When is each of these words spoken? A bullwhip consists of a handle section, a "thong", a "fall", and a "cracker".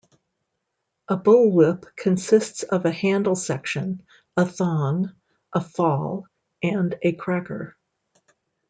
A 1.09 1.15
bullwhip 1.15 1.85
consists 1.95 2.63
of 2.63 2.85
a 2.85 2.91
handle 2.91 3.35
section, 3.35 4.01
a 4.35 4.47
"thong", 4.47 5.13
a 5.53 5.61
"fall", 5.61 6.25
and 6.63 6.95
a 7.03 7.11
"cracker". 7.11 7.77